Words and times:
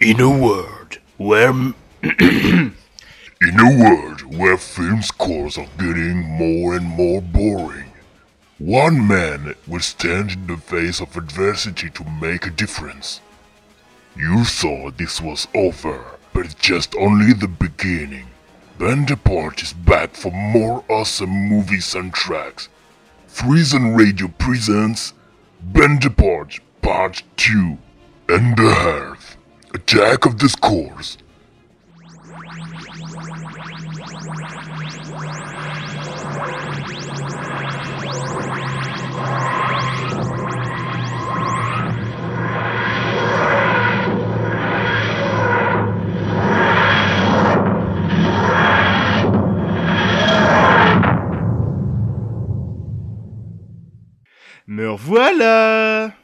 In 0.00 0.18
a 0.18 0.30
world 0.30 0.98
where. 1.18 1.50
In 2.02 2.74
a 3.42 3.78
world 3.78 4.22
where 4.34 4.56
film 4.56 5.02
scores 5.02 5.58
are 5.58 5.68
getting 5.76 6.20
more 6.22 6.74
and 6.74 6.86
more 6.86 7.20
boring, 7.20 7.92
one 8.58 9.06
man 9.06 9.54
will 9.66 9.80
stand 9.80 10.32
in 10.32 10.46
the 10.46 10.56
face 10.56 11.00
of 11.00 11.18
adversity 11.18 11.90
to 11.90 12.04
make 12.18 12.46
a 12.46 12.50
difference. 12.50 13.20
You 14.16 14.44
thought 14.44 14.96
this 14.96 15.20
was 15.20 15.48
over, 15.54 16.02
but 16.32 16.46
it's 16.46 16.54
just 16.54 16.94
only 16.96 17.34
the 17.34 17.48
beginning. 17.48 18.28
Band 18.78 19.10
Apart 19.10 19.62
is 19.62 19.74
back 19.74 20.14
for 20.14 20.32
more 20.32 20.82
awesome 20.88 21.30
movie 21.30 21.76
soundtracks. 21.76 22.68
Freezing 23.26 23.94
Radio 23.94 24.28
presents 24.28 25.12
Band 25.60 26.06
Apart 26.06 26.58
Part 26.80 27.22
2 27.36 27.76
and 28.30 28.56
the 28.56 28.74
Hearth 28.74 29.36
Attack 29.72 30.26
of 30.26 30.34
Scores. 30.48 31.16
Me 54.66 54.84
revoilà 54.84 56.19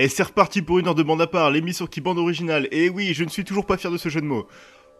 Et 0.00 0.08
c'est 0.08 0.22
reparti 0.22 0.62
pour 0.62 0.78
une 0.78 0.86
heure 0.86 0.94
de 0.94 1.02
bande 1.02 1.20
à 1.20 1.26
part, 1.26 1.50
l'émission 1.50 1.88
qui 1.88 2.00
bande 2.00 2.18
originale. 2.18 2.68
Et 2.70 2.88
oui, 2.88 3.14
je 3.14 3.24
ne 3.24 3.28
suis 3.28 3.42
toujours 3.42 3.66
pas 3.66 3.76
fier 3.76 3.90
de 3.90 3.98
ce 3.98 4.08
jeu 4.08 4.20
de 4.20 4.26
mots. 4.26 4.46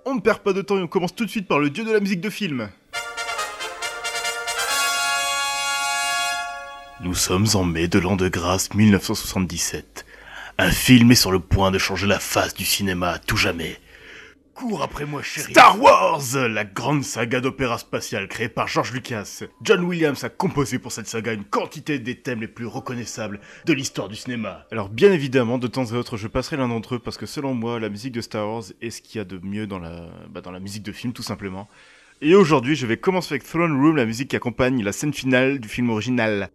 On 0.05 0.17
ne 0.17 0.21
perd 0.21 0.41
pas 0.41 0.53
de 0.53 0.61
temps 0.61 0.77
et 0.77 0.83
on 0.83 0.89
commence 0.89 1.15
tout 1.15 1.25
de 1.25 1.31
suite 1.31 1.47
par 1.47 1.61
le 1.61 1.71
dieu 1.71 1.85
de 1.85 1.93
la 1.93 2.01
musique 2.01 2.21
de 2.21 2.29
film. 2.29 2.69
Nous 7.01 7.15
sommes 7.15 7.47
en 7.55 7.63
mai 7.63 7.87
de 7.87 8.01
l'an 8.01 8.17
de 8.17 8.29
grâce 8.29 8.75
1977. 8.75 10.05
Un 10.59 10.73
film 10.73 11.13
est 11.13 11.15
sur 11.15 11.31
le 11.31 11.39
point 11.39 11.71
de 11.71 11.79
changer 11.79 12.09
la 12.09 12.19
face 12.19 12.55
du 12.55 12.65
cinéma 12.65 13.11
à 13.11 13.19
tout 13.21 13.37
jamais. 13.37 13.79
Cours 14.59 14.83
après 14.83 15.07
moi, 15.07 15.23
chérie. 15.23 15.53
Star 15.53 15.81
Wars, 15.81 16.21
la 16.35 16.65
grande 16.65 17.05
saga 17.05 17.39
d'opéra 17.39 17.79
spatial 17.79 18.27
créée 18.27 18.49
par 18.49 18.67
George 18.67 18.93
Lucas. 18.93 19.45
John 19.63 19.85
Williams 19.85 20.25
a 20.25 20.31
composé 20.31 20.81
pour 20.81 20.91
cette 20.91 21.07
saga 21.07 21.33
une 21.33 21.45
quantité 21.45 22.01
des 22.01 22.17
thèmes 22.17 22.41
les 22.41 22.49
plus 22.49 22.67
reconnaissables 22.67 23.39
de 23.67 23.73
l'histoire 23.73 24.09
du 24.09 24.17
cinéma. 24.17 24.67
Alors 24.73 24.89
bien 24.89 25.13
évidemment, 25.13 25.59
de 25.59 25.69
temps 25.69 25.93
à 25.93 25.95
autre, 25.95 26.17
je 26.17 26.27
passerai 26.27 26.57
l'un 26.57 26.67
d'entre 26.67 26.97
eux 26.97 26.99
parce 26.99 27.17
que 27.17 27.25
selon 27.25 27.55
moi, 27.55 27.79
la 27.79 27.89
musique 27.89 28.11
de 28.11 28.21
Star 28.21 28.49
Wars 28.49 28.65
est 28.83 28.91
ce 28.91 29.01
qu'il 29.01 29.19
y 29.19 29.21
a 29.21 29.25
de 29.25 29.39
mieux 29.41 29.69
dans 29.69 29.79
la, 29.79 30.09
bah, 30.29 30.41
dans 30.41 30.51
la 30.51 30.59
musique 30.59 30.83
de 30.83 30.91
film, 30.91 31.13
tout 31.13 31.23
simplement. 31.23 31.69
Et 32.21 32.35
aujourd'hui, 32.35 32.75
je 32.75 32.85
vais 32.85 32.97
commencer 32.97 33.35
avec 33.35 33.45
Throne 33.45 33.81
Room, 33.81 33.95
la 33.95 34.07
musique 34.07 34.31
qui 34.31 34.37
accompagne 34.37 34.83
la 34.83 34.91
scène 34.91 35.15
finale 35.15 35.61
du 35.61 35.69
film 35.69 35.89
original. 35.91 36.51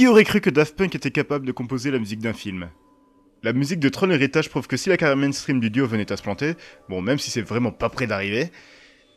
Qui 0.00 0.06
aurait 0.06 0.24
cru 0.24 0.40
que 0.40 0.48
Daft 0.48 0.76
Punk 0.76 0.94
était 0.94 1.10
capable 1.10 1.44
de 1.44 1.52
composer 1.52 1.90
la 1.90 1.98
musique 1.98 2.20
d'un 2.20 2.32
film? 2.32 2.70
La 3.42 3.52
musique 3.52 3.80
de 3.80 3.90
Tron 3.90 4.08
Heritage 4.08 4.48
prouve 4.48 4.66
que 4.66 4.78
si 4.78 4.88
la 4.88 4.96
carrière 4.96 5.18
mainstream 5.18 5.60
du 5.60 5.68
duo 5.68 5.86
venait 5.86 6.10
à 6.10 6.16
se 6.16 6.22
planter, 6.22 6.54
bon 6.88 7.02
même 7.02 7.18
si 7.18 7.30
c'est 7.30 7.42
vraiment 7.42 7.70
pas 7.70 7.90
près 7.90 8.06
d'arriver, 8.06 8.50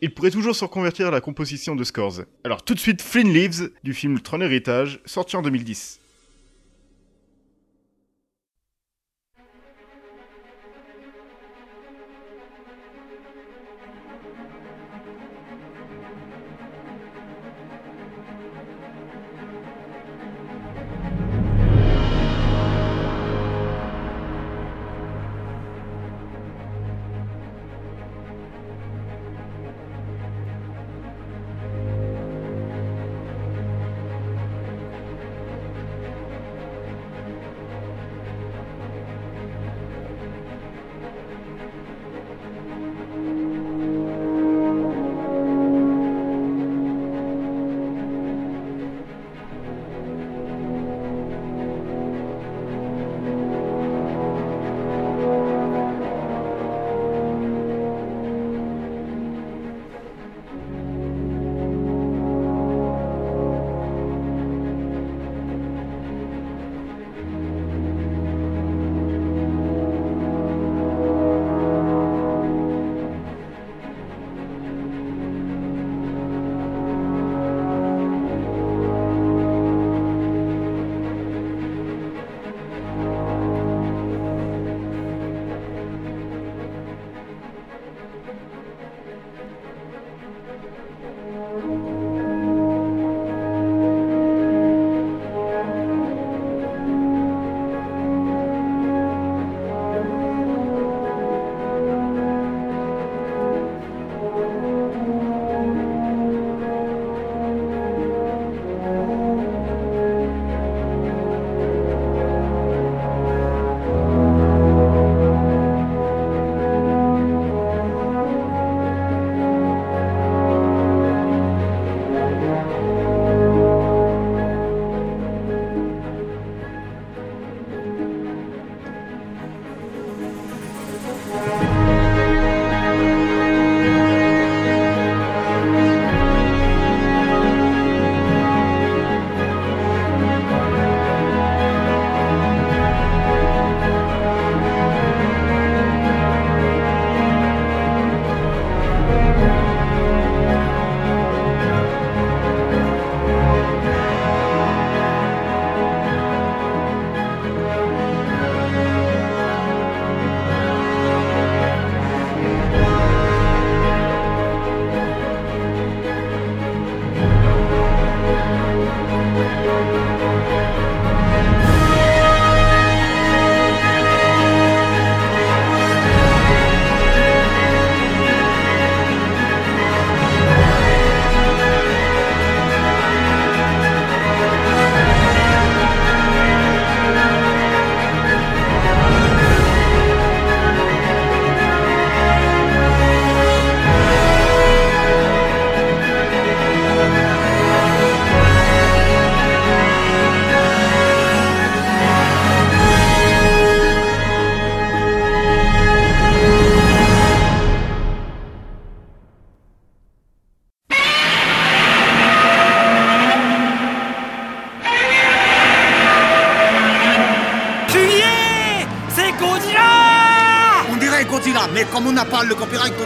il 0.02 0.14
pourrait 0.14 0.30
toujours 0.30 0.58
se 0.58 0.66
reconvertir 0.66 1.08
à 1.08 1.12
la 1.12 1.22
composition 1.22 1.78
de 1.78 1.86
scores. 1.86 2.24
Alors 2.44 2.66
tout 2.66 2.74
de 2.74 2.82
suite 2.82 3.02
Flynn 3.02 3.32
Leaves 3.32 3.72
du 3.86 3.94
film 3.94 4.20
Tron 4.20 4.42
Heritage, 4.42 5.00
sorti 5.06 5.38
en 5.38 5.42
2010. 5.42 6.02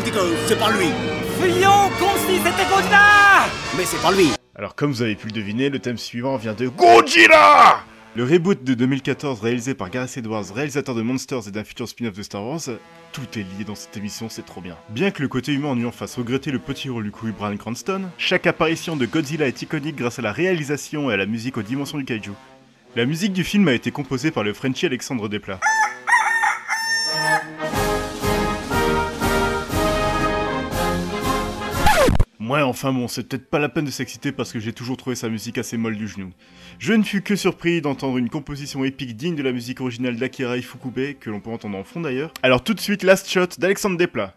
Dit 0.03 0.11
que 0.11 0.19
c'est 0.47 0.59
pas 0.59 0.71
lui. 0.71 0.89
Fuyons 1.39 1.89
c'était 2.27 3.77
Mais 3.77 3.85
c'est 3.85 4.01
pas 4.01 4.11
lui. 4.11 4.31
Alors 4.55 4.75
comme 4.75 4.91
vous 4.91 5.01
avez 5.01 5.15
pu 5.15 5.27
le 5.27 5.33
deviner, 5.33 5.69
le 5.69 5.79
thème 5.79 5.97
suivant 5.97 6.37
vient 6.37 6.53
de 6.53 6.67
Godzilla 6.67 7.79
Le 8.15 8.23
reboot 8.23 8.63
de 8.63 8.73
2014 8.73 9.41
réalisé 9.41 9.73
par 9.73 9.89
Gareth 9.89 10.17
Edwards, 10.17 10.45
réalisateur 10.53 10.95
de 10.95 11.01
Monsters 11.01 11.47
et 11.47 11.51
d'un 11.51 11.63
futur 11.63 11.87
spin-off 11.87 12.15
de 12.15 12.23
Star 12.23 12.43
Wars, 12.43 12.61
tout 13.11 13.27
est 13.35 13.43
lié 13.57 13.63
dans 13.65 13.75
cette 13.75 13.95
émission, 13.97 14.29
c'est 14.29 14.45
trop 14.45 14.61
bien. 14.61 14.75
Bien 14.89 15.11
que 15.11 15.21
le 15.21 15.27
côté 15.27 15.53
humain 15.53 15.75
en 15.85 15.91
fasse 15.91 16.15
regretter 16.15 16.51
le 16.51 16.59
petit 16.59 16.89
rôle 16.89 17.03
du 17.03 17.11
coup 17.11 17.27
Brian 17.37 17.57
Cranston, 17.57 18.09
chaque 18.17 18.47
apparition 18.47 18.95
de 18.95 19.05
Godzilla 19.05 19.47
est 19.47 19.61
iconique 19.61 19.95
grâce 19.95 20.19
à 20.19 20.21
la 20.21 20.31
réalisation 20.31 21.09
et 21.09 21.13
à 21.13 21.17
la 21.17 21.25
musique 21.25 21.57
aux 21.57 21.63
dimensions 21.63 21.97
du 21.97 22.05
kaiju. 22.05 22.31
La 22.95 23.05
musique 23.05 23.33
du 23.33 23.43
film 23.43 23.67
a 23.67 23.73
été 23.73 23.91
composée 23.91 24.31
par 24.31 24.43
le 24.43 24.53
Frenchie 24.53 24.85
Alexandre 24.85 25.29
Desplat. 25.29 25.59
Ouais, 32.49 32.61
enfin 32.61 32.93
bon, 32.93 33.09
c'est 33.09 33.27
peut-être 33.27 33.49
pas 33.49 33.59
la 33.59 33.67
peine 33.67 33.83
de 33.83 33.91
s'exciter 33.91 34.31
parce 34.31 34.53
que 34.53 34.59
j'ai 34.59 34.71
toujours 34.71 34.95
trouvé 34.95 35.17
sa 35.17 35.27
musique 35.27 35.57
assez 35.57 35.75
molle 35.75 35.97
du 35.97 36.07
genou. 36.07 36.31
Je 36.79 36.93
ne 36.93 37.03
fus 37.03 37.21
que 37.21 37.35
surpris 37.35 37.81
d'entendre 37.81 38.17
une 38.17 38.29
composition 38.29 38.85
épique 38.85 39.17
digne 39.17 39.35
de 39.35 39.43
la 39.43 39.51
musique 39.51 39.81
originale 39.81 40.15
d'Akira 40.15 40.55
Ifukube, 40.57 41.17
que 41.19 41.29
l'on 41.29 41.41
peut 41.41 41.49
entendre 41.49 41.77
en 41.77 41.83
fond 41.83 41.99
d'ailleurs. 41.99 42.31
Alors 42.43 42.63
tout 42.63 42.73
de 42.73 42.79
suite, 42.79 43.03
Last 43.03 43.29
Shot 43.29 43.57
d'Alexandre 43.57 43.97
Desplat. 43.97 44.33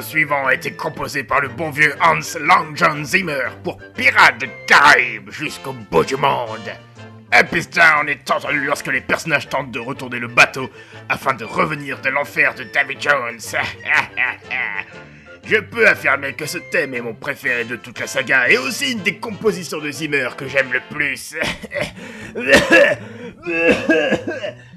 Suivant 0.00 0.46
a 0.46 0.54
été 0.54 0.72
composé 0.72 1.24
par 1.24 1.40
le 1.40 1.48
bon 1.48 1.70
vieux 1.70 1.94
Hans 2.00 2.38
Long 2.40 2.74
John 2.74 3.04
Zimmer 3.04 3.50
pour 3.62 3.78
Pirates 3.94 4.38
des 4.38 4.50
Caraïbes 4.66 5.30
jusqu'au 5.30 5.72
bout 5.72 6.04
du 6.04 6.16
monde. 6.16 6.70
Down 7.30 8.08
est 8.08 8.30
entendu 8.30 8.64
lorsque 8.64 8.86
les 8.86 9.00
personnages 9.00 9.48
tentent 9.48 9.72
de 9.72 9.80
retourner 9.80 10.18
le 10.18 10.28
bateau 10.28 10.70
afin 11.08 11.34
de 11.34 11.44
revenir 11.44 12.00
de 12.00 12.10
l'enfer 12.10 12.54
de 12.54 12.64
Davy 12.64 12.96
Jones. 12.98 13.40
Je 15.44 15.56
peux 15.56 15.86
affirmer 15.86 16.32
que 16.32 16.46
ce 16.46 16.58
thème 16.58 16.94
est 16.94 17.00
mon 17.00 17.14
préféré 17.14 17.64
de 17.64 17.76
toute 17.76 18.00
la 18.00 18.06
saga 18.06 18.48
et 18.48 18.56
aussi 18.56 18.92
une 18.92 19.02
des 19.02 19.16
compositions 19.16 19.78
de 19.78 19.90
Zimmer 19.90 20.28
que 20.36 20.48
j'aime 20.48 20.72
le 20.72 20.80
plus. 20.90 21.36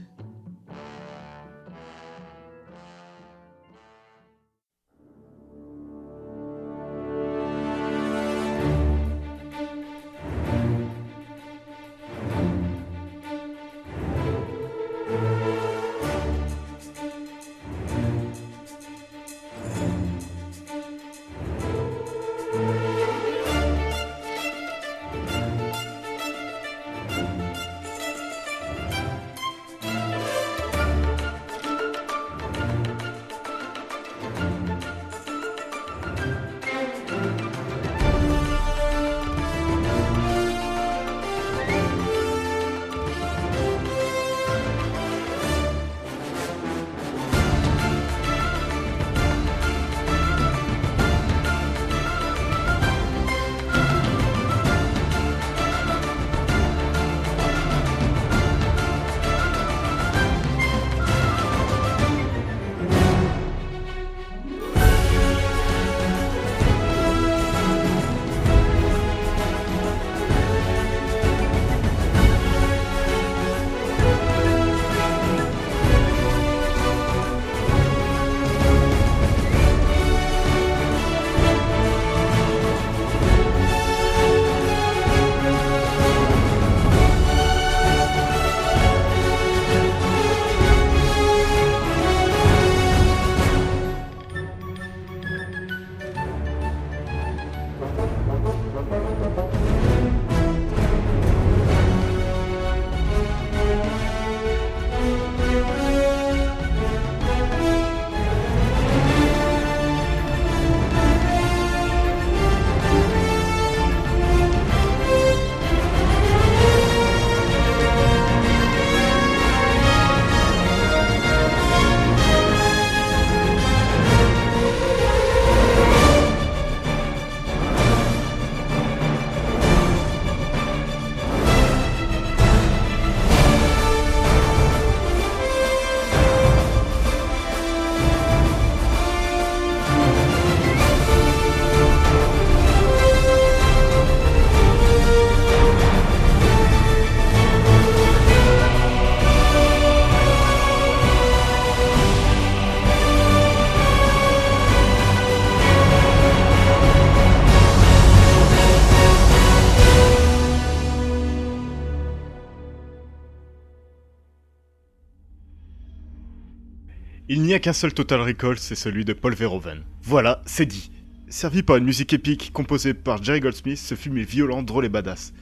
a 167.58 167.60
qu'un 167.60 167.74
seul 167.74 167.92
Total 167.92 168.22
Recall, 168.22 168.60
c'est 168.60 168.76
celui 168.76 169.04
de 169.04 169.14
Paul 169.14 169.34
Verhoeven. 169.34 169.82
Voilà, 170.04 170.44
c'est 170.46 170.68
dit. 170.68 170.92
Servi 171.28 171.64
par 171.64 171.78
une 171.78 171.86
musique 171.86 172.14
épique 172.14 172.52
composée 172.54 172.94
par 172.94 173.24
Jerry 173.24 173.40
Goldsmith, 173.40 173.80
ce 173.80 173.96
film 173.96 174.20
est 174.20 174.30
violent, 174.30 174.62
drôle 174.62 174.86
et 174.86 174.90
badass. 174.90 175.34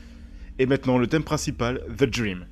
Et 0.57 0.65
maintenant 0.65 0.97
le 0.97 1.07
thème 1.07 1.23
principal, 1.23 1.81
The 1.97 2.05
Dream. 2.05 2.45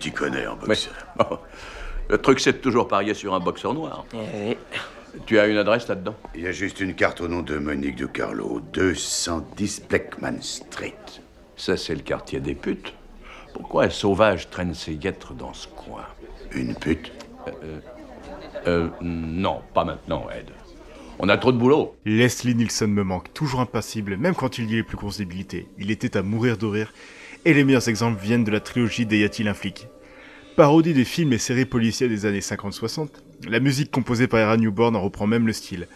T'y 0.00 0.10
connais 0.10 0.46
en 0.46 0.56
boxe. 0.56 0.90
Bon. 1.16 1.38
Le 2.08 2.18
truc, 2.18 2.40
c'est 2.40 2.54
de 2.54 2.58
toujours 2.58 2.88
parier 2.88 3.14
sur 3.14 3.34
un 3.34 3.40
boxeur 3.40 3.72
noir. 3.72 4.04
Tu 5.26 5.38
as 5.38 5.46
une 5.46 5.56
adresse 5.56 5.86
là-dedans? 5.86 6.16
Il 6.34 6.42
y 6.42 6.46
a 6.48 6.52
juste 6.52 6.80
une 6.80 6.94
carte 6.94 7.20
au 7.20 7.28
nom 7.28 7.42
de 7.42 7.56
Monique 7.56 7.96
de 7.96 8.06
Carlo, 8.06 8.60
210 8.72 9.84
Blackman 9.88 10.40
Street. 10.40 10.94
Ça, 11.56 11.76
c'est 11.76 11.94
le 11.94 12.00
quartier 12.00 12.40
des 12.40 12.54
putes. 12.54 12.94
Pourquoi 13.54 13.84
un 13.84 13.90
sauvage 13.90 14.50
traîne 14.50 14.74
ses 14.74 14.94
guêtres 14.96 15.34
dans 15.34 15.52
ce 15.52 15.68
coin? 15.68 16.04
Une 16.52 16.74
pute? 16.74 17.12
Euh, 18.66 18.88
non, 19.00 19.60
pas 19.72 19.84
maintenant, 19.84 20.26
Ed. 20.30 20.50
On 21.18 21.28
a 21.28 21.36
trop 21.36 21.52
de 21.52 21.58
boulot. 21.58 21.94
Leslie 22.04 22.54
Nielsen 22.54 22.90
me 22.90 23.04
manque, 23.04 23.32
toujours 23.34 23.60
impassible, 23.60 24.16
même 24.16 24.34
quand 24.34 24.58
il 24.58 24.70
y 24.70 24.74
a 24.74 24.76
les 24.76 24.82
plus 24.82 24.96
grosses 24.96 25.18
débilités. 25.18 25.68
Il 25.78 25.90
était 25.90 26.16
à 26.16 26.22
mourir 26.22 26.56
de 26.56 26.66
rire, 26.66 26.92
et 27.44 27.54
les 27.54 27.64
meilleurs 27.64 27.88
exemples 27.88 28.22
viennent 28.22 28.44
de 28.44 28.50
la 28.50 28.60
trilogie 28.60 29.06
des 29.06 29.18
Y 29.18 29.24
a-t-il 29.24 29.48
un 29.48 29.54
Parodie 30.56 30.94
des 30.94 31.04
films 31.04 31.32
et 31.32 31.38
séries 31.38 31.64
policiers 31.64 32.08
des 32.08 32.26
années 32.26 32.40
50-60, 32.40 33.08
la 33.48 33.60
musique 33.60 33.90
composée 33.90 34.26
par 34.26 34.40
Era 34.40 34.56
Newborn 34.56 34.94
en 34.96 35.00
reprend 35.00 35.26
même 35.26 35.46
le 35.46 35.52
style. 35.52 35.88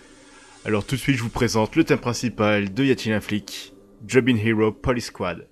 Alors 0.64 0.85
tout 0.85 0.96
de 0.96 1.00
suite, 1.00 1.16
je 1.16 1.22
vous 1.22 1.28
présente 1.28 1.76
le 1.76 1.85
thème 1.85 1.98
principal 1.98 2.72
de 2.72 2.85
Y 2.85 2.90
a-t-il 2.90 3.12
un 3.12 3.20
flic 3.20 3.74
Hero 4.09 4.72
Police 4.72 5.07
Squad. 5.07 5.46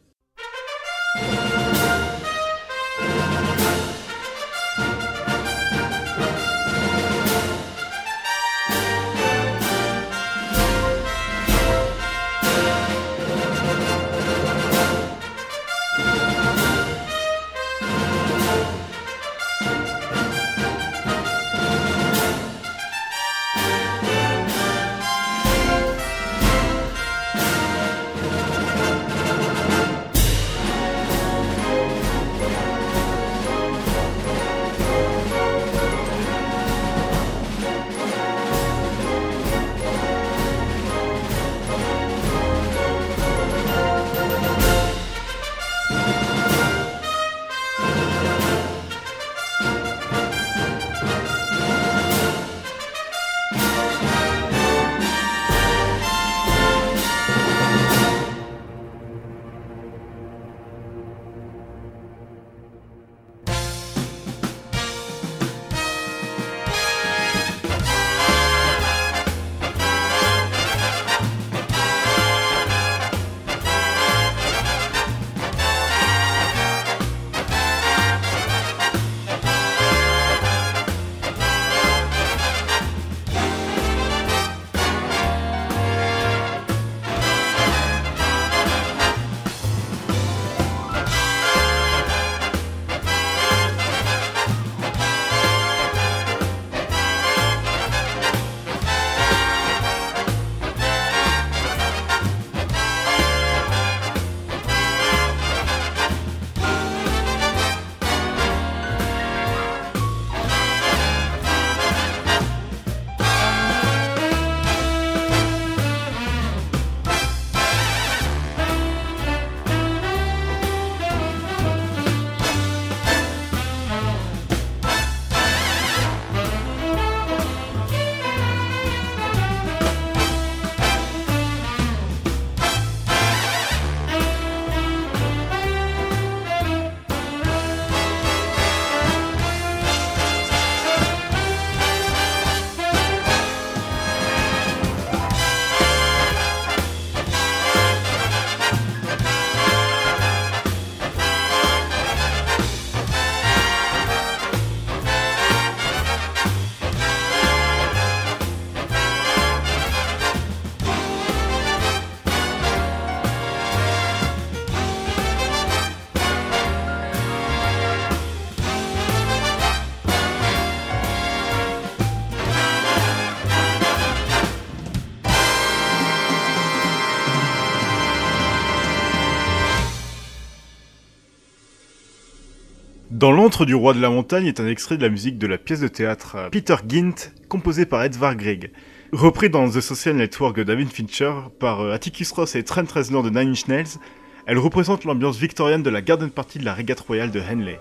Dans 183.23 183.31
l'antre 183.31 183.65
du 183.65 183.77
roi 183.77 183.95
de 183.95 184.01
la 184.01 184.11
montagne 184.11 184.49
est 184.49 184.59
un 184.59 184.67
extrait 184.67 184.97
de 184.97 185.03
la 185.03 185.09
musique 185.09 185.39
de 185.39 185.47
la 185.47 185.57
pièce 185.57 185.79
de 185.79 185.87
théâtre 185.87 186.35
euh, 186.35 186.51
Peter 186.51 186.75
Gint, 186.89 187.31
composée 187.49 187.87
par 187.87 188.03
Edvard 188.03 188.35
Grieg. 188.35 188.73
Repris 189.13 189.49
dans 189.49 189.71
The 189.71 189.81
Social 189.81 190.17
Network 190.17 190.57
de 190.57 190.65
David 190.65 190.89
Fincher 190.89 191.33
par 191.61 191.83
euh, 191.83 191.93
Atticus 191.93 192.33
Ross 192.33 192.57
et 192.57 192.65
Trent 192.65 192.83
Reznor 192.93 193.23
de 193.23 193.31
Nine 193.31 193.51
Inch 193.51 193.69
Nails, 193.69 194.01
elle 194.47 194.59
représente 194.59 195.05
l'ambiance 195.05 195.39
victorienne 195.39 195.85
de 195.85 195.91
la 195.91 196.03
garden 196.03 196.31
party 196.31 196.59
de 196.59 196.65
la 196.65 196.75
régate 196.75 196.99
royale 196.99 197.31
de 197.31 197.41
Henley. 197.41 197.79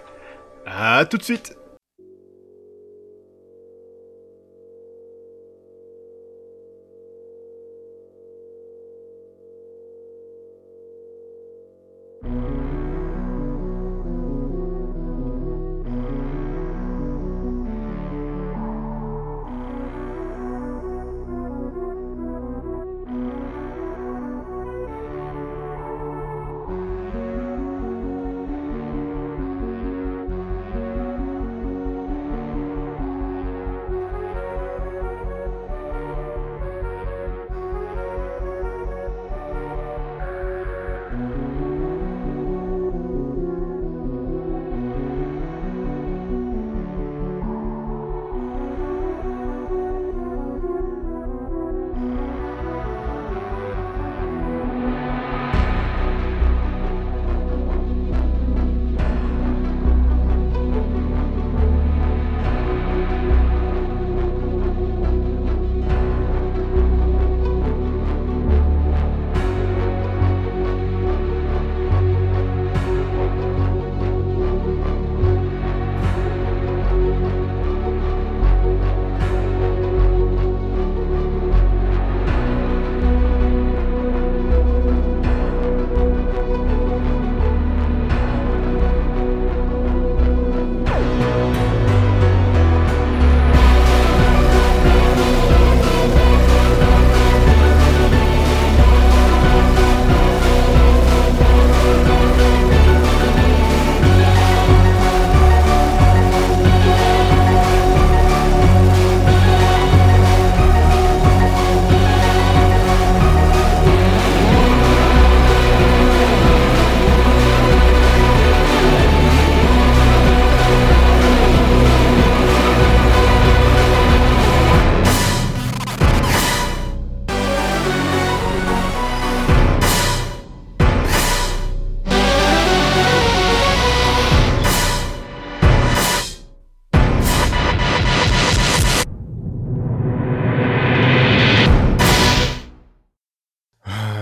À 0.67 1.05
tout 1.05 1.17
de 1.17 1.23
suite 1.23 1.57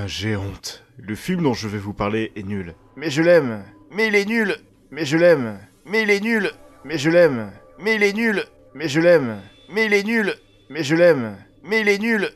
j'ai 0.10 0.36
honte. 0.36 0.84
Le 0.98 1.14
film 1.14 1.44
dont 1.44 1.54
je 1.54 1.68
vais 1.68 1.78
vous 1.78 1.94
parler 1.94 2.32
est 2.36 2.44
nul. 2.44 2.74
Mais 2.96 3.12
je 3.12 3.22
l'aime. 3.22 3.64
Mais 3.92 4.08
il 4.08 4.16
est 4.16 4.26
nul. 4.26 4.56
Mais 4.90 5.06
je 5.06 5.18
l'aime. 5.18 5.60
Mais 5.86 6.02
il 6.02 6.10
est 6.10 6.20
nul. 6.20 6.52
Mais 6.84 6.98
je 6.98 7.10
l'aime. 7.10 7.52
Mais 7.78 7.96
il 7.96 8.04
est 8.04 8.14
nul. 8.14 8.44
Mais 8.74 8.90
je 8.90 9.00
l'aime. 9.00 9.42
Mais 9.70 9.86
il 9.86 9.94
est 9.94 10.04
nul. 10.04 10.34
Mais 10.70 10.84
je 10.84 10.96
l'aime. 10.96 11.38
Mais 11.64 11.82
il 11.82 11.90
est 11.90 12.00
nul. 12.00 12.30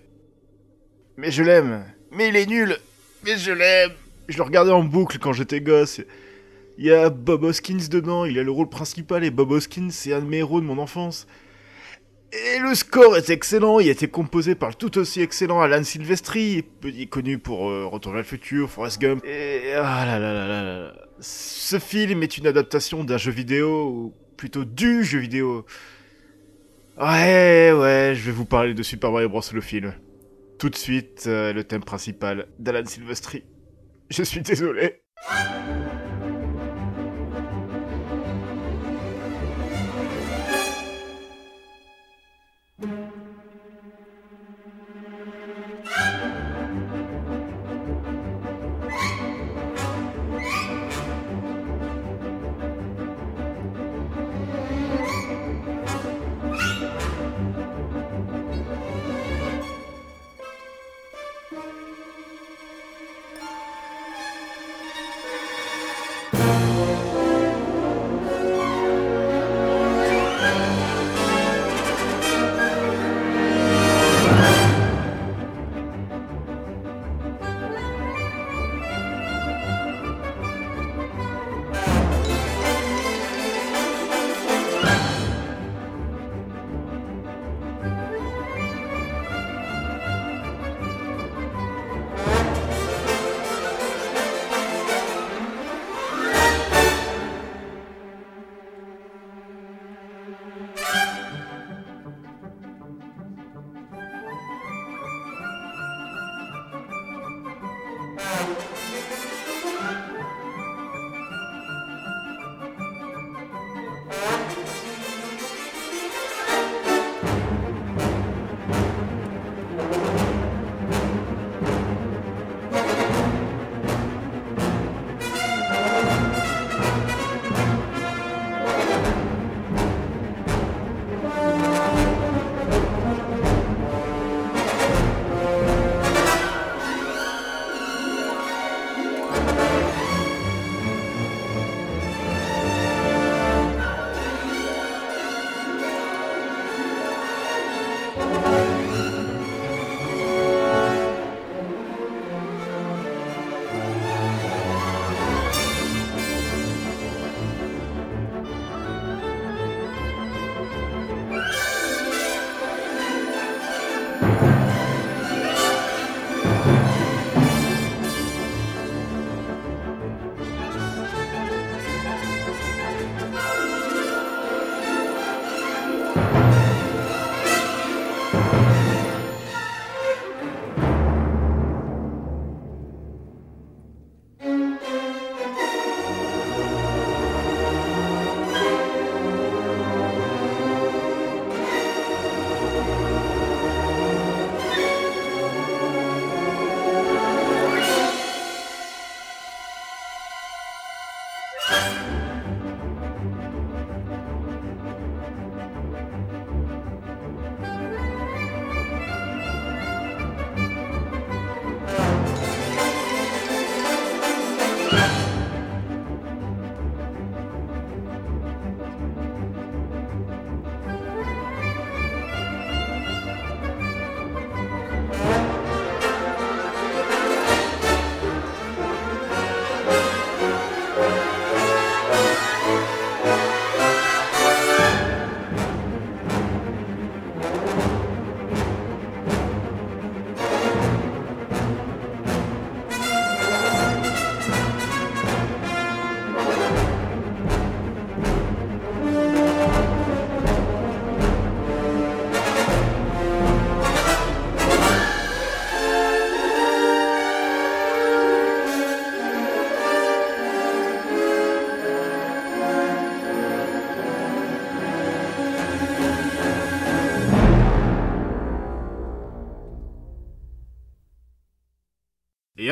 Mais 1.18 1.32
je 1.32 1.44
l'aime. 1.44 1.86
Mais 2.12 2.30
il 2.30 2.36
est 2.36 2.46
nul. 2.46 2.78
Mais 3.26 3.38
je 3.38 3.52
l'aime. 3.52 3.94
Je 4.30 4.38
le 4.38 4.44
regardais 4.44 4.72
en 4.72 4.84
boucle 4.84 5.18
quand 5.18 5.34
j'étais 5.34 5.60
gosse. 5.60 6.00
Il 6.78 6.86
y 6.86 6.92
a 6.92 7.10
Bob 7.10 7.44
Hoskins 7.44 7.88
dedans, 7.90 8.26
il 8.26 8.38
a 8.40 8.44
le 8.44 8.52
rôle 8.52 8.70
principal 8.70 9.24
et 9.24 9.32
Bob 9.32 9.52
Hoskins 9.52 9.90
c'est 9.92 10.14
un 10.14 10.22
de 10.22 10.26
mes 10.26 10.38
héros 10.38 10.62
de 10.62 10.66
mon 10.66 10.78
enfance. 10.78 11.28
Et 12.36 12.58
le 12.58 12.74
score 12.74 13.16
est 13.16 13.30
excellent, 13.30 13.80
il 13.80 13.90
a 13.90 13.92
été 13.92 14.08
composé 14.08 14.56
par 14.56 14.70
le 14.70 14.76
tout 14.76 14.98
aussi 14.98 15.22
excellent 15.22 15.62
Alan 15.62 15.84
Silvestri, 15.84 16.66
connu 17.12 17.38
pour 17.38 17.70
euh, 17.70 17.86
Retour 17.86 18.14
le 18.14 18.24
futur, 18.24 18.72
Forrest 18.72 19.00
Gump. 19.00 19.24
Et 19.24 19.74
ah 19.76 20.04
là 20.04 20.18
là 20.18 20.34
là 20.34 20.48
là 20.48 20.64
là. 20.64 20.94
Ce 21.20 21.78
film 21.78 22.24
est 22.24 22.40
une 22.40 22.48
adaptation 22.48 23.04
d'un 23.04 23.18
jeu 23.18 23.32
vidéo, 23.32 23.88
ou 23.88 24.14
plutôt 24.36 24.66
du 24.66 25.04
jeu 25.04 25.20
vidéo. 25.20 25.64
Ouais, 26.98 27.72
ouais, 27.72 28.14
je 28.16 28.26
vais 28.26 28.32
vous 28.32 28.46
parler 28.46 28.74
de 28.74 28.82
Super 28.82 29.12
Mario 29.12 29.30
Bros. 29.30 29.42
le 29.54 29.62
film. 29.62 29.94
Tout 30.58 30.70
de 30.70 30.76
suite, 30.76 31.26
euh, 31.28 31.54
le 31.54 31.64
thème 31.64 31.84
principal 31.84 32.48
d'Alan 32.58 32.86
Silvestri. 32.86 33.44
Je 34.10 34.24
suis 34.24 34.42
désolé. 34.42 35.02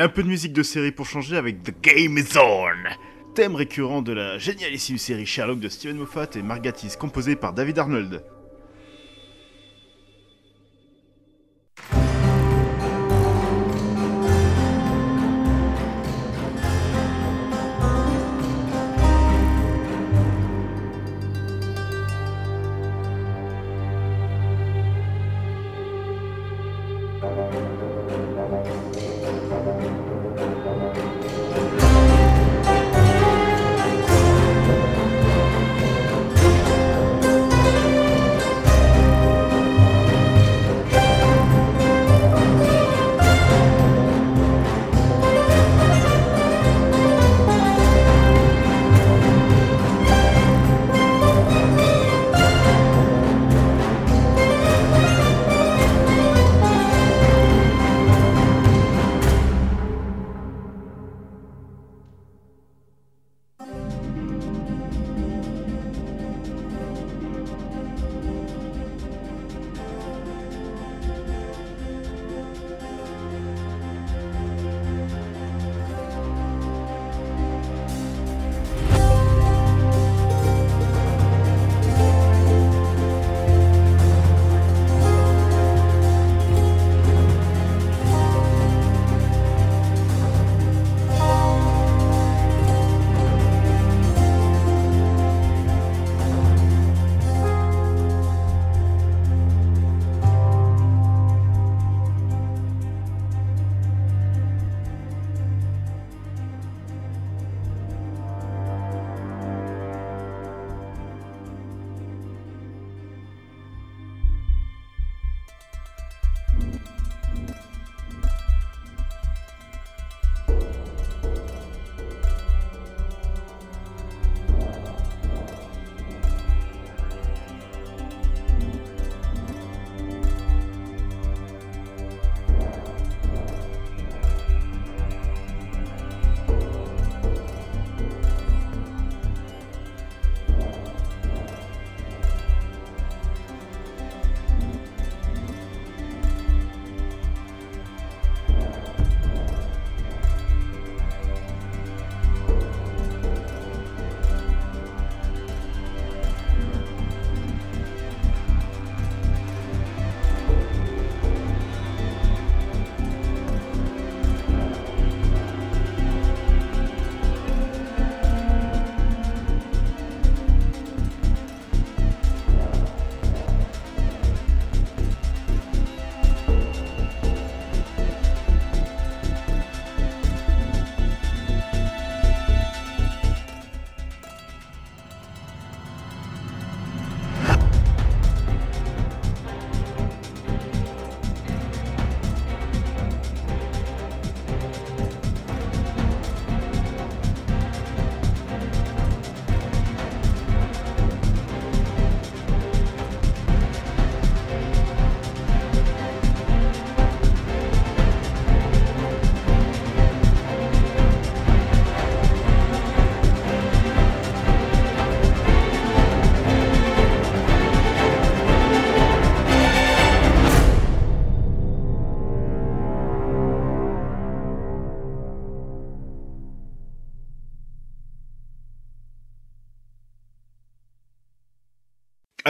Un 0.02 0.08
peu 0.08 0.24
de 0.24 0.28
musique 0.28 0.52
de 0.52 0.64
série 0.64 0.90
pour 0.90 1.06
changer 1.06 1.36
avec 1.36 1.62
The 1.62 1.80
Game 1.80 2.18
is 2.18 2.36
On 2.36 3.34
Thème 3.36 3.54
récurrent 3.54 4.02
de 4.02 4.12
la 4.12 4.36
génialissime 4.36 4.98
série 4.98 5.26
Sherlock 5.26 5.60
de 5.60 5.68
Steven 5.68 5.96
Moffat 5.96 6.30
et 6.34 6.42
Margatis, 6.42 6.96
composé 6.98 7.36
par 7.36 7.52
David 7.52 7.78
Arnold. 7.78 8.24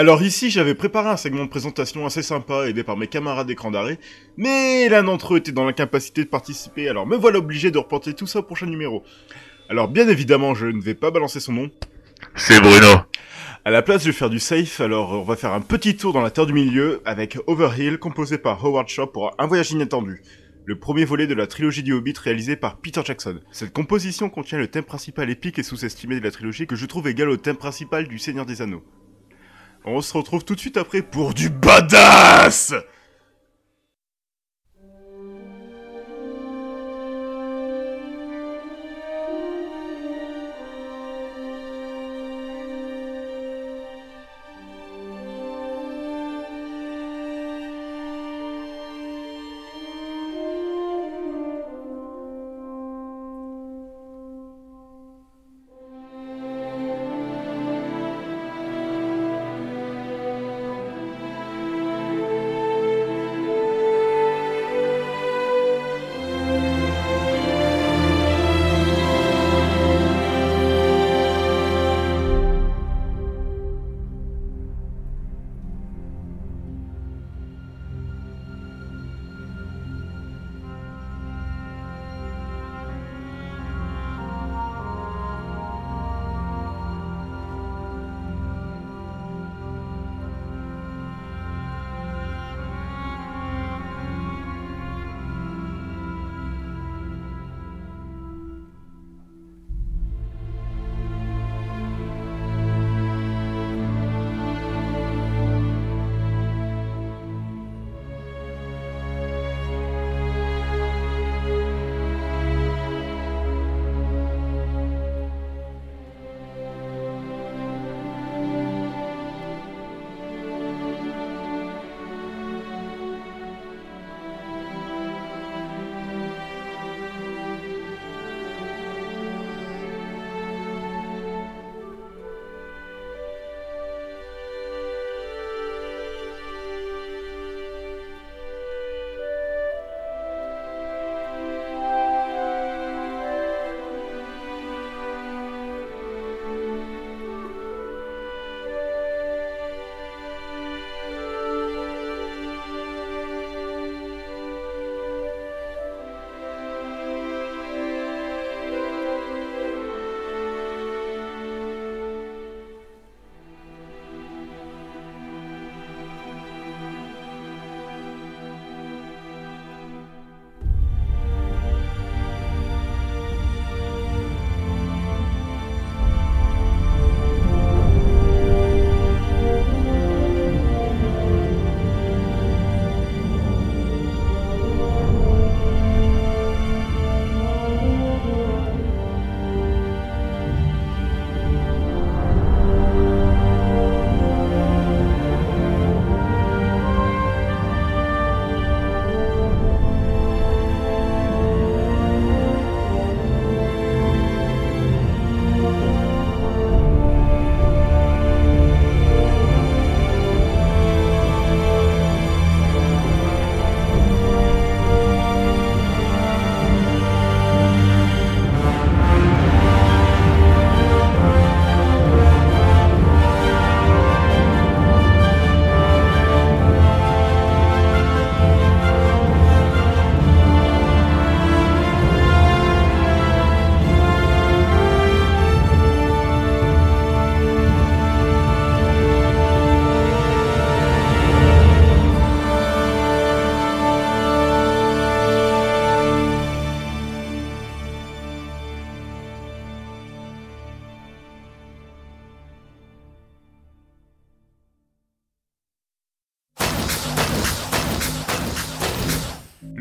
Alors 0.03 0.21
ici, 0.25 0.51
j'avais 0.51 0.75
préparé 0.75 1.11
un 1.11 1.17
segment 1.17 1.45
de 1.45 1.49
présentation 1.49 2.05
assez 2.05 2.25
sympa, 2.25 2.69
aidé 2.69 2.83
par 2.83 2.97
mes 2.97 3.07
camarades 3.07 3.47
d'écran 3.47 3.71
d'arrêt, 3.71 4.01
mais 4.37 4.89
l'un 4.89 5.05
d'entre 5.05 5.35
eux 5.35 5.37
était 5.37 5.53
dans 5.53 5.65
l'incapacité 5.65 6.25
de 6.25 6.29
participer, 6.29 6.89
alors 6.89 7.07
me 7.07 7.15
voilà 7.15 7.39
obligé 7.39 7.71
de 7.71 7.79
reporter 7.79 8.13
tout 8.13 8.27
ça 8.27 8.41
au 8.41 8.43
prochain 8.43 8.67
numéro. 8.67 9.05
Alors 9.69 9.87
bien 9.87 10.09
évidemment, 10.09 10.57
je 10.57 10.67
ne 10.67 10.83
vais 10.83 10.97
pas 10.97 11.13
balancer 11.13 11.39
son 11.39 11.53
nom. 11.53 11.71
C'est 12.35 12.61
Bruno. 12.61 12.97
À 13.65 13.71
la 13.71 13.81
place, 13.83 14.03
je 14.03 14.09
vais 14.09 14.13
faire 14.13 14.29
du 14.29 14.41
safe, 14.41 14.81
alors 14.81 15.13
on 15.13 15.23
va 15.23 15.37
faire 15.37 15.53
un 15.53 15.61
petit 15.61 15.97
tour 15.97 16.13
dans 16.13 16.21
la 16.21 16.33
Terre 16.33 16.47
du 16.47 16.53
Milieu 16.53 17.01
avec 17.05 17.39
Overhill, 17.47 17.99
composé 17.99 18.39
par 18.39 18.65
Howard 18.65 18.89
Shaw 18.89 19.07
pour 19.07 19.33
Un 19.39 19.47
voyage 19.47 19.71
inattendu, 19.71 20.21
le 20.65 20.81
premier 20.81 21.05
volet 21.05 21.29
de 21.29 21.35
la 21.35 21.47
trilogie 21.47 21.85
du 21.85 21.93
Hobbit 21.93 22.15
réalisé 22.21 22.57
par 22.57 22.79
Peter 22.79 23.03
Jackson. 23.05 23.39
Cette 23.53 23.73
composition 23.73 24.31
contient 24.31 24.59
le 24.59 24.67
thème 24.67 24.83
principal 24.83 25.31
épique 25.31 25.61
et 25.61 25.63
sous-estimé 25.63 26.19
de 26.19 26.25
la 26.25 26.33
trilogie 26.33 26.67
que 26.67 26.75
je 26.75 26.87
trouve 26.87 27.07
égal 27.07 27.29
au 27.29 27.37
thème 27.37 27.55
principal 27.55 28.09
du 28.09 28.19
Seigneur 28.19 28.47
des 28.47 28.63
Anneaux. 28.63 28.83
On 29.85 30.01
se 30.01 30.17
retrouve 30.17 30.45
tout 30.45 30.55
de 30.55 30.61
suite 30.61 30.77
après 30.77 31.03
pour 31.03 31.35
du 31.35 31.49
badass 31.49 32.73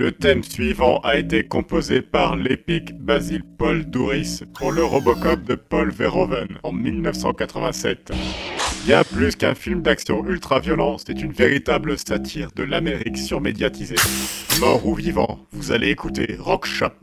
Le 0.01 0.11
thème 0.11 0.41
suivant 0.41 0.99
a 1.01 1.15
été 1.15 1.43
composé 1.43 2.01
par 2.01 2.35
l'épique 2.35 2.97
Basil 2.97 3.43
Paul 3.59 3.85
Douris 3.85 4.39
pour 4.55 4.71
le 4.71 4.83
Robocop 4.83 5.43
de 5.43 5.53
Paul 5.53 5.91
Verhoeven 5.91 6.57
en 6.63 6.71
1987. 6.71 8.11
Bien 8.87 9.03
plus 9.03 9.35
qu'un 9.35 9.53
film 9.53 9.83
d'action 9.83 10.25
ultra-violent, 10.25 10.97
c'est 10.97 11.21
une 11.21 11.31
véritable 11.31 11.99
satire 11.99 12.49
de 12.55 12.63
l'Amérique 12.63 13.15
surmédiatisée. 13.15 13.93
Mort 14.59 14.87
ou 14.87 14.95
vivant, 14.95 15.45
vous 15.51 15.71
allez 15.71 15.89
écouter 15.89 16.35
Rock 16.39 16.65
Shop. 16.65 16.93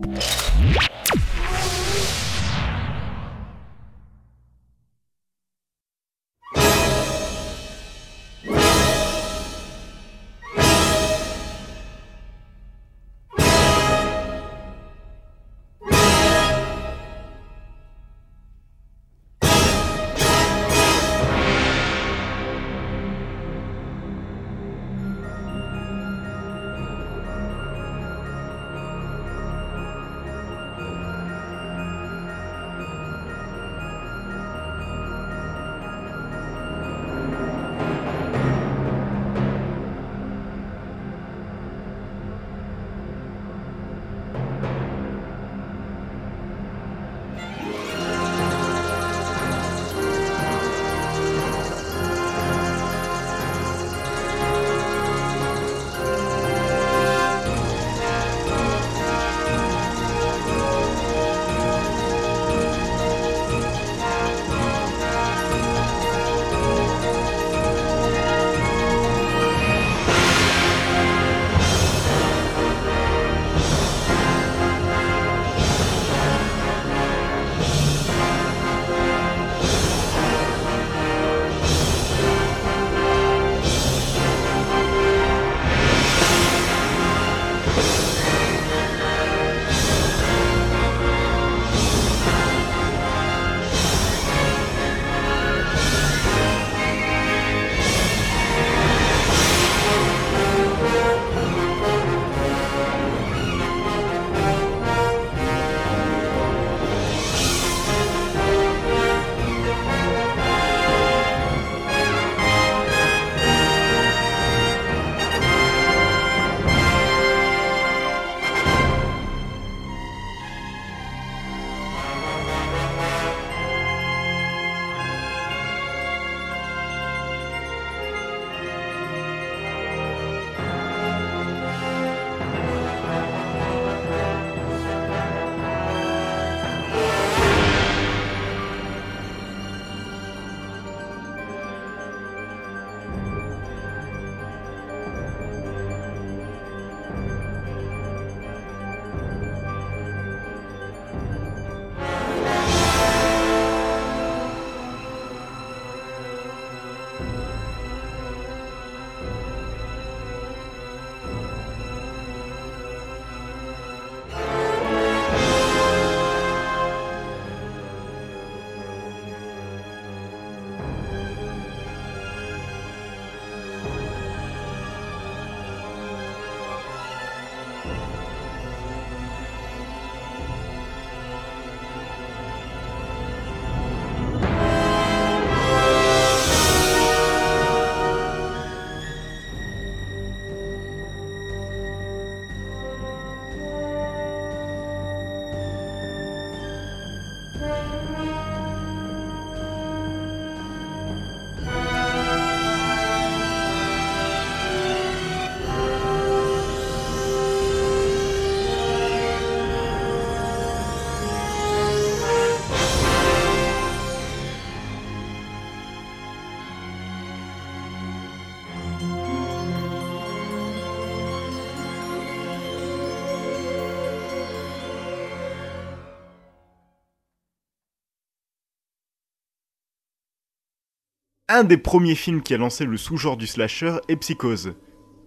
Un 231.59 231.65
des 231.65 231.77
premiers 231.77 232.15
films 232.15 232.41
qui 232.41 232.55
a 232.55 232.57
lancé 232.57 232.85
le 232.85 232.97
sous-genre 232.97 233.37
du 233.37 233.49
slasher 233.49 233.97
est 234.07 234.15
Psychose. 234.15 234.75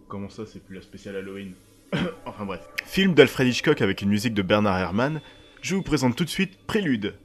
Comment 0.08 0.30
ça, 0.30 0.44
c'est 0.46 0.64
plus 0.64 0.76
la 0.76 0.82
spéciale 0.82 1.18
Halloween 1.18 1.56
Enfin 2.26 2.46
bref. 2.46 2.62
Film 2.86 3.14
d'Alfred 3.14 3.50
Hitchcock 3.50 3.82
avec 3.82 4.02
une 4.02 4.08
musique 4.08 4.34
de 4.34 4.42
Bernard 4.42 4.80
Herrmann. 4.80 5.20
Je 5.62 5.76
vous 5.76 5.82
présente 5.82 6.16
tout 6.16 6.24
de 6.24 6.30
suite 6.30 6.58
Prélude. 6.68 7.16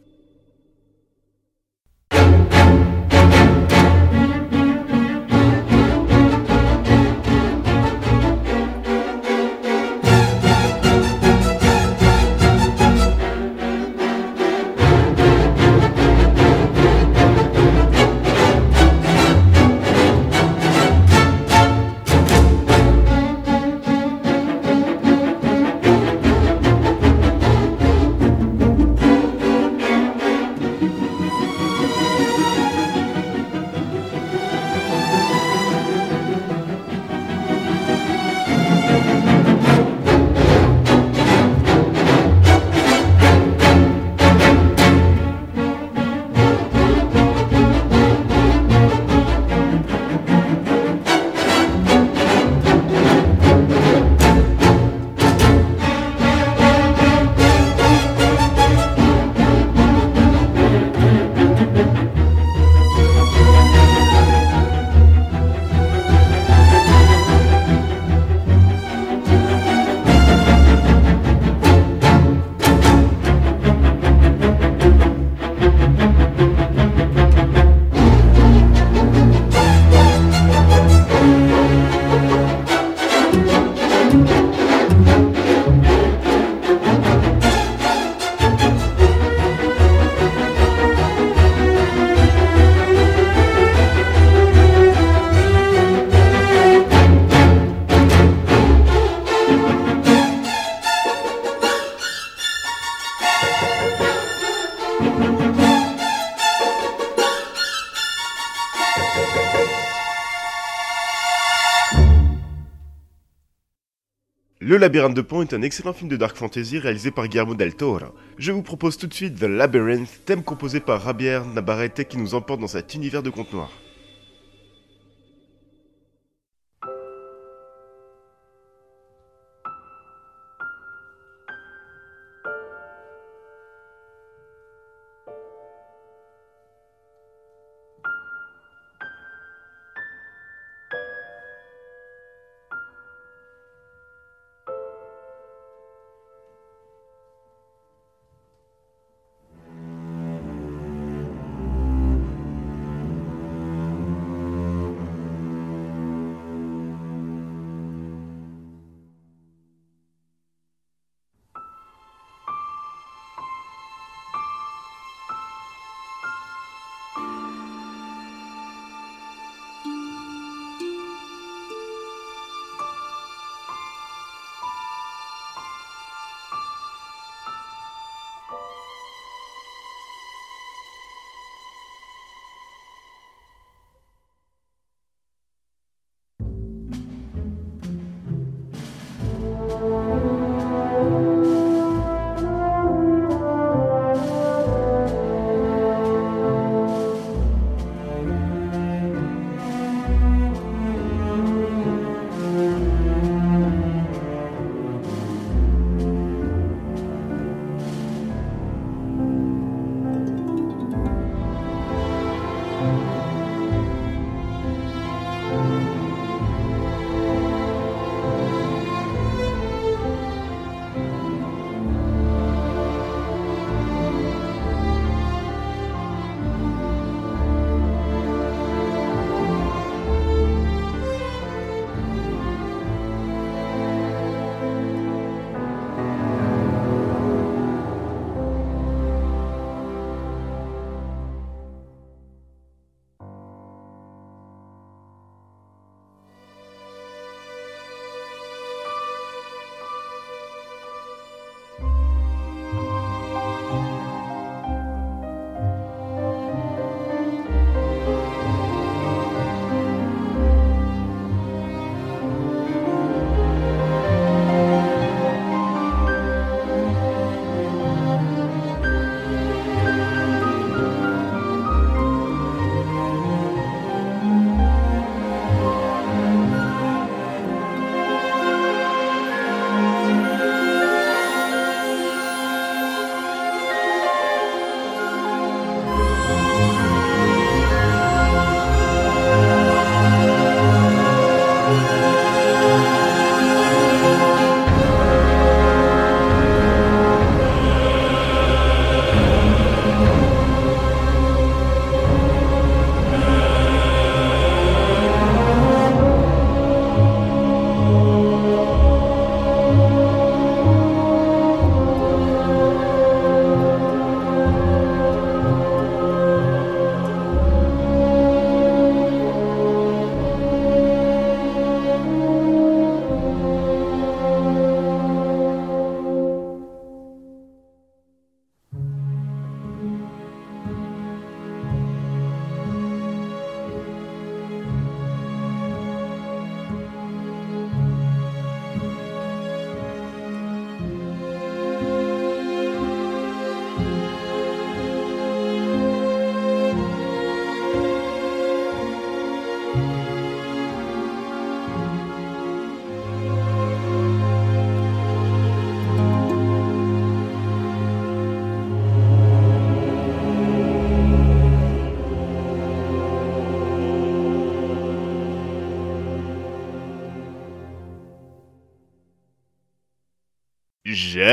Le 114.77 114.81
Labyrinthe 114.81 115.15
de 115.15 115.23
Pan 115.23 115.41
est 115.41 115.55
un 115.55 115.63
excellent 115.63 115.95
film 115.95 116.11
de 116.11 116.19
dark 116.19 116.37
fantasy 116.37 116.79
réalisé 116.79 117.11
par 117.11 117.29
Guillermo 117.29 117.55
del 117.55 117.75
Toro. 117.75 117.99
Je 118.37 118.53
vous 118.53 118.61
propose 118.61 118.99
tout 118.99 119.07
de 119.07 119.15
suite 119.15 119.41
The 119.41 119.45
Labyrinth, 119.45 120.21
thème 120.27 120.43
composé 120.43 120.81
par 120.81 121.01
Javier 121.01 121.41
Navarrete 121.55 122.07
qui 122.07 122.19
nous 122.19 122.35
emporte 122.35 122.61
dans 122.61 122.67
cet 122.67 122.93
univers 122.93 123.23
de 123.23 123.31
conte 123.31 123.51
noir. 123.55 123.71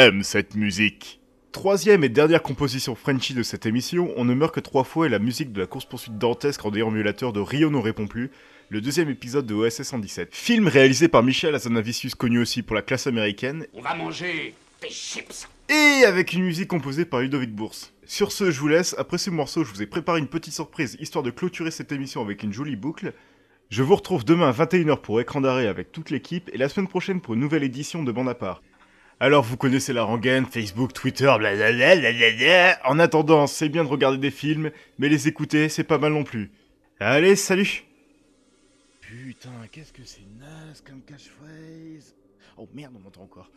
J'aime 0.03 0.23
cette 0.23 0.55
musique. 0.55 1.21
Troisième 1.53 2.03
et 2.03 2.09
dernière 2.09 2.43
composition 2.43 2.93
Frenchy 2.93 3.33
de 3.33 3.41
cette 3.41 3.65
émission, 3.65 4.11
On 4.17 4.25
ne 4.25 4.33
meurt 4.33 4.53
que 4.53 4.59
trois 4.59 4.83
fois 4.83 5.05
et 5.05 5.09
la 5.09 5.17
musique 5.17 5.53
de 5.53 5.61
la 5.61 5.65
course-poursuite 5.65 6.17
dantesque 6.17 6.65
en 6.65 6.71
déambulateur 6.71 7.31
de 7.31 7.39
Rio 7.39 7.69
ne 7.69 7.77
répond 7.77 8.05
plus, 8.05 8.29
le 8.67 8.81
deuxième 8.81 9.09
épisode 9.09 9.45
de 9.45 9.53
OSS 9.53 9.83
117. 9.83 10.35
Film 10.35 10.67
réalisé 10.67 11.07
par 11.07 11.23
Michel 11.23 11.55
Azanavicius, 11.55 12.15
connu 12.15 12.39
aussi 12.39 12.63
pour 12.63 12.75
la 12.75 12.81
classe 12.81 13.07
américaine. 13.07 13.65
On 13.73 13.79
va 13.79 13.95
manger 13.95 14.53
des 14.81 14.89
chips 14.89 15.47
Et 15.69 16.03
avec 16.05 16.33
une 16.33 16.43
musique 16.43 16.67
composée 16.67 17.05
par 17.05 17.21
Ludovic 17.21 17.55
Bourse. 17.55 17.93
Sur 18.05 18.33
ce, 18.33 18.51
je 18.51 18.59
vous 18.59 18.67
laisse. 18.67 18.97
Après 18.97 19.17
ce 19.17 19.29
morceau, 19.29 19.63
je 19.63 19.71
vous 19.71 19.81
ai 19.81 19.87
préparé 19.87 20.19
une 20.19 20.27
petite 20.27 20.53
surprise 20.53 20.97
histoire 20.99 21.23
de 21.23 21.31
clôturer 21.31 21.71
cette 21.71 21.93
émission 21.93 22.21
avec 22.21 22.43
une 22.43 22.51
jolie 22.51 22.75
boucle. 22.75 23.13
Je 23.69 23.83
vous 23.83 23.95
retrouve 23.95 24.25
demain 24.25 24.49
à 24.49 24.51
21h 24.51 24.99
pour 24.99 25.21
écran 25.21 25.39
d'arrêt 25.39 25.67
avec 25.67 25.93
toute 25.93 26.09
l'équipe 26.09 26.49
et 26.51 26.57
la 26.57 26.67
semaine 26.67 26.89
prochaine 26.89 27.21
pour 27.21 27.35
une 27.35 27.39
nouvelle 27.39 27.63
édition 27.63 28.03
de 28.03 28.11
Bande 28.11 28.27
à 28.27 28.35
part. 28.35 28.61
Alors 29.19 29.43
vous 29.43 29.57
connaissez 29.57 29.93
la 29.93 30.03
rengaine, 30.03 30.45
Facebook, 30.45 30.93
Twitter, 30.93 31.31
blablabla. 31.37 32.79
En 32.85 32.99
attendant, 32.99 33.47
c'est 33.47 33.69
bien 33.69 33.83
de 33.83 33.89
regarder 33.89 34.17
des 34.17 34.31
films, 34.31 34.71
mais 34.99 35.09
les 35.09 35.27
écouter, 35.27 35.69
c'est 35.69 35.83
pas 35.83 35.97
mal 35.97 36.13
non 36.13 36.23
plus. 36.23 36.51
Allez, 36.99 37.35
salut 37.35 37.85
Putain, 39.01 39.49
qu'est-ce 39.71 39.93
que 39.93 40.03
c'est 40.03 40.25
naze 40.39 40.81
comme 40.81 41.01
catchphrase 41.01 42.15
Oh 42.57 42.67
merde, 42.73 42.93
on 42.95 42.99
m'entend 42.99 43.23
encore. 43.23 43.49